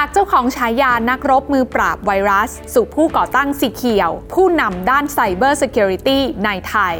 [0.00, 6.96] จากเจ้าของฉายานักรบมือปราบไวรัส สู่ผู้ก่อตั้ง SECURE ผู้นำด้าน cybersecurity ในไทย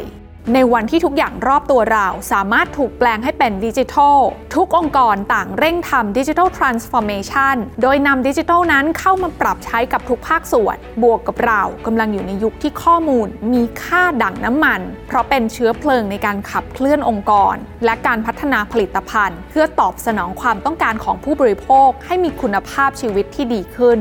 [0.55, 4.17] ในวันที่ทุกอย่างรอบตัวเราสามารถถูกแปลงให้เป็นดิจิทัล
[4.55, 17.55] ทุกองค์กรต่างเร่งทำ digital transformation โดยนำดิจิทัลนั้นเข้ามาปรับใช้กับทุกภาคส่วน บวกกับเรากำลังอยู่ในยุคที่ข้อมูลมีค่าดั่งน้ำมัน เพราะเป็นเชื้อเพลิงในการขับเคลื่อนองค์กร
[17.85, 23.99] และการพัฒนาผลิตภัณฑ์ เพื่อตอบสนองความต้องการของผู้บริโภคให้มีคุณภาพชีวิตที่ดีขึ้น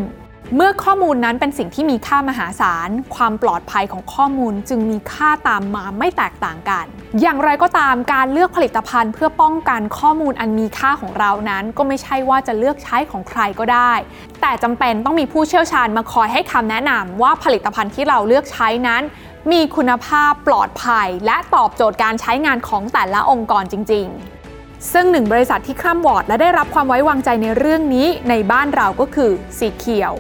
[0.57, 6.85] เมื่อข้อมูลนั้นเป็นสิ่งที่มีค่ามหาศาล ความปลอดภัยของข้อมูลจึงมีค่าตามมาไม่แตกต่างกัน
[7.21, 13.93] อย่างไรก็ตามการเลือกผลิตภัณฑ์ เพื่อป้องกันข้อมูลอันมีค่าของเรานั้น ก็ไม่ใช่ว่าจะเลือกใช้ของใครก็ได้
[14.41, 19.03] แต่จำเป็นต้องมีผู้เชี่ยวชาญมาคอยให้คำแนะนำว่าผลิตภัณฑ์ที่เราเลือกใช้นั้น
[19.53, 30.15] มีคุณภาพปลอดภัย และตอบโจทย์การใช้งานของแต่ละองค์กรจริง ๆซึ่งหนึ่งบริษัทที่คร่ำวอร์ดและได้รับความไว้วางใจในเรื่องนี้ในบ้านเราก็คือสีเขียว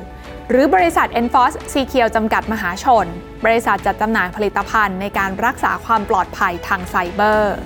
[0.50, 3.06] หรือบริษัท Enforce c q จำกัดมหาชน
[3.44, 7.56] บริษัทจัดจำหน่ายผลิตภัณฑ์ในการรักษาความปลอดภัยทางไซเบอร์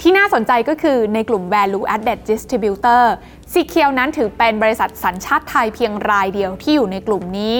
[0.00, 3.04] ที่น่าสนใจก็คือในกลุ่ม Value Added Distributor
[3.52, 7.54] ซีเคียวนั้นถือเป็นบริษัทสัญชาติไทยเพียงรายเดียวที่อยู่ในกลุ่มนี้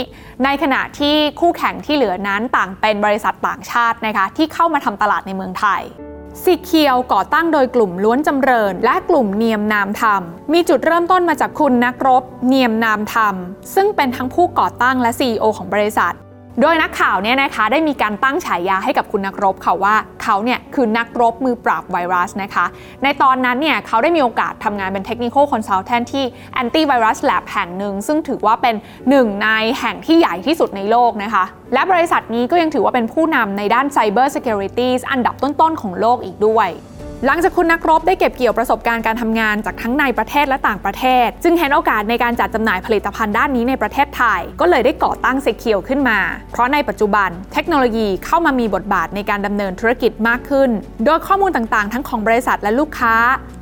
[0.44, 5.82] ในขณะที่คู่แข่งที่เหลือนั้นต่างเป็นบริษัทต่างชาตินะคะที่เข้ามาทำตลาดในเมืองไทย
[6.42, 13.34] สีเคียวก่อตั้งโดยกลุ่มล้วนจำเริญ และกลุ่มเนียมนามธรรม มีจุดเริ่มต้นมาจากคุณนักรบ เนียมนามธรรม
[13.74, 16.14] ซึ่งเป็นทั้งผู้ก่อตั้งและ CEO ของบริษัท
[16.60, 22.64] โดยนักข่าวเนี่ยนะคะได้มีการตั้งฉายาให้กับคุณนักรบค่ะว่าเขาเนี่ยคือนักรบมือปราบไวรัสนะคะ
[23.02, 26.24] ในตอนนั้นเนี่ยเขาได้มีโอกาสทำงานเป็น technical consultant ที่
[26.62, 28.74] Anti Virus Lab แห่งหนึ่ง ซึ่งถือว่าเป็น
[29.10, 29.48] หนึ่งใน
[29.80, 36.68] แห่งที่ใหญ่ที่สุดในโลกนะคะ และบริษัทนี้ก็ยังถือว่าเป็นผู้นำในด้าน Cyber Security อันดับต้นๆของโลกอีกด้วย
[37.26, 46.18] หลังจากคุณนักรบได้เก็บเกี่ยวประสบการณ์การทำงานจากทั้งในประเทศและต่างประเทศ จึงเห็นโอกาสในการจัดจำหน่ายผลิตภัณฑ์ด้านนี้ในประเทศไทย ก็เลยได้ก่อตั้งเซเคียวขึ้นมา
[46.52, 50.70] เพราะในปัจจุบันเทคโนโลยีเข้ามามีบทบาทในการดำเนินธุรกิจมากขึ้น
[51.04, 53.14] โดยข้อมูลต่างๆ ทั้งของบริษัทและลูกค้า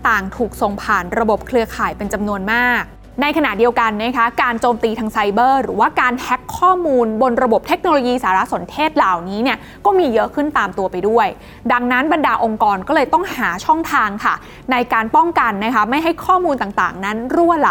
[0.09, 2.83] ต่างถูกส่งผ่านระบบเครือข่ายเป็นจำนวนมาก
[3.23, 11.27] ในขณะเดียวกันนะคะการโจมตีทางไซเบอร์ หรือว่าการแฮ็กข้อมูลบนระบบเทคโนโลยีสารสนเทศเหล่านี้เนี่ยก็มีเยอะขึ้นตามตัวไปด้วย
[11.73, 14.35] ดังนั้นบรรดาองค์กรก็เลยต้องหาช่องทางค่ะ
[14.73, 17.71] ในการป้องกันนะคะไม่ให้ข้อมูลต่างๆ นั้นรั่วไหล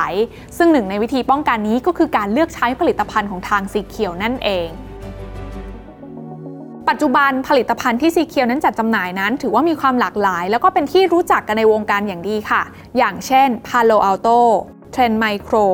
[0.57, 4.69] ซึ่งหนึ่งในวิธีป้องกันนี้ก็คือการเลือกใช้ผลิตภัณฑ์ของทางสีเขียวนั่นเอง
[6.89, 12.61] ปัจจุบันผลิตภัณฑ์ที่ซีเคียวนั้นจัดจำหน่ายนั้น ถือว่ามีความหลากหลาย แล้วก็เป็นที่รู้จักกันในวงการอย่างดีค่ะ
[12.97, 14.39] อย่างเช่น Palo Alto
[14.97, 15.65] Trend Micro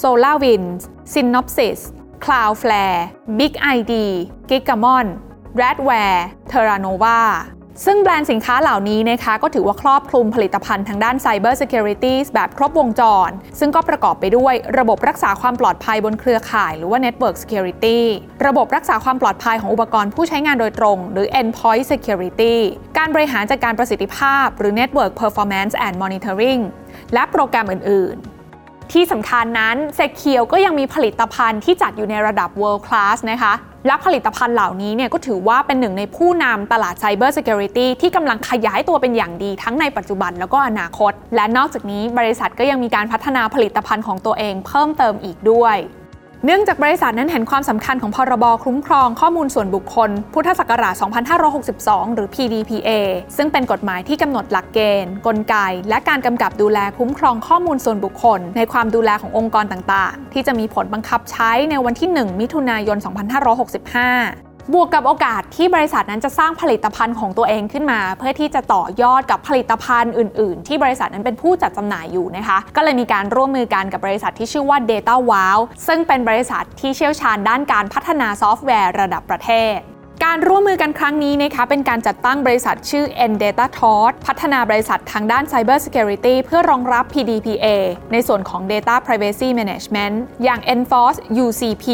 [0.00, 0.82] SolarWinds
[1.12, 1.80] Synopsys
[2.24, 3.02] Cloudflare
[3.38, 3.92] Big ID
[4.48, 5.06] Gigamon
[5.60, 7.20] Radware Terranova
[7.84, 18.00] ซึ่งแบรนด์สินค้าเหล่านี้นะคะก็ถือว่าครอบคลุมผลิตภัณฑ์ทางด้าน Cyber Security แบบครบวงจร ซึ่งก็ประกอบไปด้วยระบบรักษาความปลอดภัยบนเครือข่าย หรือว่า Network Security
[18.46, 22.54] ระบบรักษาความปลอดภัยของอุปกรณ์ผู้ใช้งานโดยตรง หรือ Endpoint Security
[22.98, 26.60] การบริหารจัดการประสิทธิภาพ หรือ Network Performance and Monitoring
[27.14, 28.31] และโปรแกรมอื่นๆ
[28.92, 33.52] ที่สำคัญนั้นเซเคียวก็ยังมีผลิตภัณฑ์ที่จัดอยู่ในระดับ world class นะคะ
[33.86, 45.76] และผลิตภัณฑ์เหล่านี้เนี่ยก็ถือว่าเป็นหนึ่งในผู้นำตลาด Cyber Security ที่กำลังขยายตัวเป็นอย่างดีทั้งในปัจจุบันแล้วก็อนาคต และนอกจากนี้บริษัทก็ยังมีการพัฒนาผลิตภัณฑ์ของตัวเองเพิ่มเติมอีกด้วย
[46.46, 50.94] เนื่องจากบริษัทนั้นเห็นความสำคัญของพรบคุ้มครองข้อมูลส่วนบุคคล พุทธศักราช
[51.54, 52.90] 2562 หรือ PDPA
[53.36, 55.56] ซึ่งเป็นกฎหมายที่กำหนดหลักเกณฑ์ กลไก
[55.88, 79.78] และการกำกับดูแลคุ้มครองข้อมูลส่วนบุคคล ในความดูแลขององค์กรต่างๆ ที่จะมีผลบังคับใช้ในวันที่ 1 มิถุนายน 2565 บวกกับโอกาสที่บริษัทนั้นจะสร้างผลิตภัณฑ์ของตัวเองขึ้นมา เพื่อที่จะต่อยอดกับผลิตภัณฑ์อื่น ๆ ที่บริษัทนั้นเป็นผู้จัดจำหน่ายอยู่นะคะ ก็เลยมีการร่วมมือกันกับบริษัทที่ชื่อว่า Data Wow ซึ่งเป็นบริษัทที่เชี่ยวชาญด้านการพัฒนาซอฟต์แวร์ระดับประเทศ
[80.28, 87.66] การร่วมมือกันครั้งนี้นะคะเป็นการจัดตั้งบริษัทชื่อ Ndata t o t พัฒนาบริษัททางด้าน Cyber Security เพื่อรองรับ PDPA
[88.12, 91.86] ในส่วนของ Data Privacy Management อย่าง Enforce UCP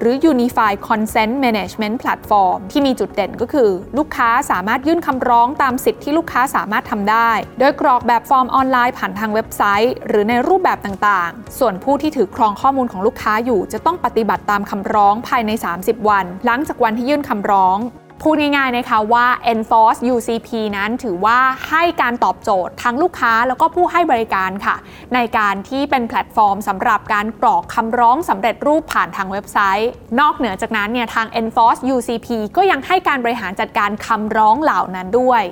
[0.00, 15.50] หรือ Unified Consent Management Platform ที่มีจุดเด่นก็คือ ลูกค้าสามารถยื่นคำร้องตามสิทธิ์ที่ลูกค้าสามารถทำได้ โดยกรอกแบบฟอร์มออนไลน์ผ่านทางเว็บไซต์ หรือในรูปแบบต่างๆ ส่วนผู้ที่ถือครองข้อมูลของลูกค้าอยู่ จะต้องปฏิบัติตามคำร้องภายใน
[15.80, 17.75] 30 วัน หลังจากวันที่ยื่นคำร้อง
[18.22, 21.38] พูดง่ายๆนะคะว่า Enforce UCP นั้นถือว่า
[21.68, 24.76] ให้การตอบโจทย์ทั้งลูกค้าแล้วก็ผู้ให้บริการค่ะ
[25.14, 29.90] ในการที่เป็นแพลตฟอร์มสำหรับการกรอกคำร้องสำเร็จรูปผ่านทางเว็บไซต์
[30.20, 35.42] นอกเหนือจากนั้นเนี่ยทาง Enforce UCP ก็ยังให้การบริหารจัดการคำร้องเหล่านั้นด้วย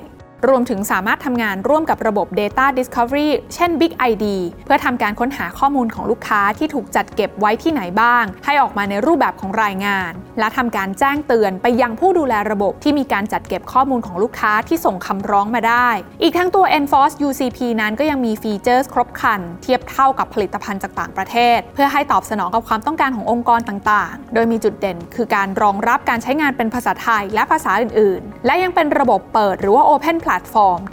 [0.49, 4.25] รวมถึงสามารถทำงานร่วมกับระบบ Data Discovery เช่น Big ID
[4.65, 15.89] เพื่อทำการค้นหาข้อมูลของลูกค้าที่ถูกจัดเก็บไว้ที่ไหนบ้าง ให้ออกมาในรูปแบบของรายงาน และทำการแจ้งเตือนไปยังผู้ดูแลระบบที่มีการจัดเก็บข้อมูลของลูกค้าที่ส่งคำร้องมาได้
[16.21, 30.33] อีกทั้งตัว Enforce UCP นั้นก็ยังมีฟีเจอร์ครบครัน เทียบเท่ากับผลิตภัณฑ์จากต่างประเทศ เพื่อให้ตอบสนองกับความต้องการขององค์กรต่างๆ โดยมีจุดเด่น คือการรองรับการใช้งานเป็นภาษาไทยและภาษาอื่นๆ และยังเป็นระบบเปิดหรือว่า Open Platform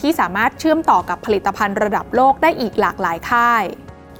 [0.00, 3.64] ที่สามารถเชื่อมต่อกับผลิตภัณฑ์ระดับโลกได้อีกหลากหลายค่าย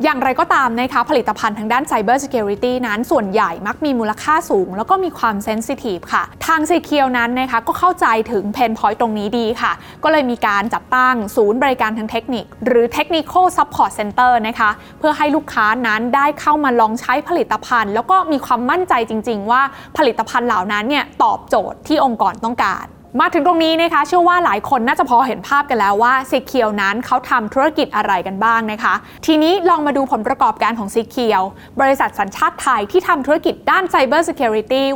[0.05, 8.99] อย่างไรก็ตามนะคะผลิตภัณฑ์ทางด้าน Cyber Security นั้นส่วนใหญ่มักมีมูลค่าสูง แล้วก็มีความเซนซิทีฟค่ะ ทาง s e c u r e นั้นนะคะก็เข้าใจถึง pain point
[9.01, 9.73] ตรงนี้ดีค่ะ
[10.05, 19.63] ก็เลยมีการจัดตั้งศูนย์บริการทางเทคนิค หรือ Technical Support Center นะคะเพื่อให้ลูกค้านั้นได้เข้ามาลองใช้ผลิตภัณฑ์ แล้วก็มีความมั่นใจจริง ๆ ว่า
[19.99, 22.87] ผลิตภัณฑ์เหล่านั้นเนี่ยตอบโจทย์ที่องค์กรต้องการ
[23.21, 28.95] มาถึงตรงนี้นะคะเชื่อว่าหลายคนน่าจะพอเห็นภาพกันแล้วว่า SECURE นั้นเขาทำธุรกิจอะไรกันบ้างนะคะ
[29.27, 31.43] ทีนี้ลองมาดูผลประกอบการของ SECURE
[31.81, 34.49] บริษัทสัญชาติไทยที่ทำธุรกิจด้าน cyber secu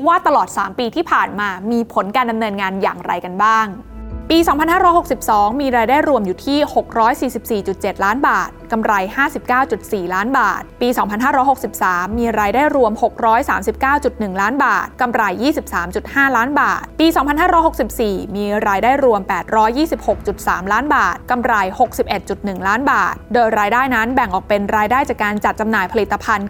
[0.07, 3.67] ว่าตลอด 3 ปีที่ผ่านมามีผลการดำเนินงานอย่างไรกันบ้าง
[4.31, 4.38] ปี
[5.00, 6.58] 2562 มีรายได้รวมอยู่ที่
[7.93, 8.93] 644.7 ล้านบาท กำไร
[9.55, 10.88] 59.4 ล้านบาท ปี
[11.52, 12.93] 2563 มีรายได้รวม
[13.67, 15.23] 639.1 ล้านบาท กำไร
[15.81, 17.06] 23.5 ล้านบาท ปี
[17.73, 19.20] 2564 มีรายได้รวม
[19.96, 21.55] 826.3 ล้านบาท กำไร
[22.12, 26.49] 61.1 ล้านบาท โดยรายได้นั้นแบ่งออกเป็นรายได้จากการจัดจำหน่ายผลิตภัณฑ์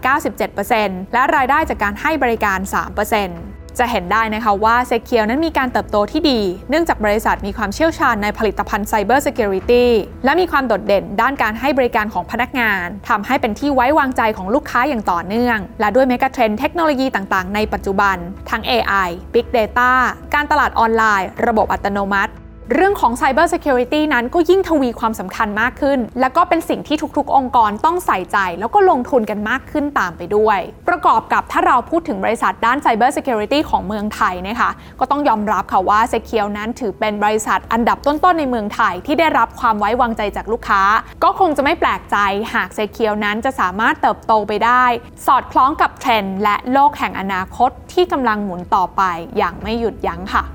[0.55, 6.39] 97%และรายได้จากการให้บริการ 3% จะเห็นได้นะคะว่า SECURE นั้นมีการเติบโตที่ดี
[6.69, 9.85] เนื่องจากบริษัทมีความเชี่ยวชาญในผลิตภัณฑ์ Cyber Security
[10.25, 18.17] และมีความโดดเด่นด้านการให้บริการของพนักงานทำให้เป็นที่ไว้วางใจของลูกค้าอย่างต่อเนื่อง และด้วย megatrend เทคโนโลยีต่างๆ ในปัจจุบัน
[18.49, 19.91] ทั้ง AI Big Data
[20.33, 22.31] การตลาดออนไลน์ ระบบอัตโนมัติ
[22.75, 30.59] เรื่องของ Cyber Security นั้นก็ยิ่งทวีความสำคัญมากขึ้น และก็เป็นสิ่งที่ทุกๆ องค์กรต้องใส่ใจ แล้วก็ลงทุนกันมากขึ้นตามไปด้วย
[30.89, 34.69] ประกอบกับถ้าเราพูดถึงบริษัทด้าน Cyber Security ของเมืองไทยนะคะ
[34.99, 40.81] ก็ต้องยอมรับค่ะว่า Secure นั้นถือเป็นบริษัทอันดับต้นๆ ในเมืองไทยที่ได้รับความไว้วางใจจากลูกค้า
[41.23, 42.17] ก็คงจะไม่แปลกใจ
[42.53, 44.85] หาก Secure นั้นจะสามารถเติบโตไปได้
[45.27, 49.01] สอดคล้องกับเทรนด์และโลกแห่งอนาคตที่กำลังหมุนต่อไป
[49.37, 50.45] อย่างไม่หยุดยั้งค่ะ